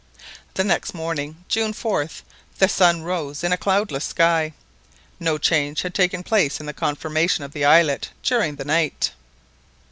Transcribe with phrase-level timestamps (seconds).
[0.55, 2.23] The next morning, June 4th,
[2.57, 4.53] the sun rose in a cloudless sky.
[5.19, 9.11] No change had taken place in the conformation of the islet during the night.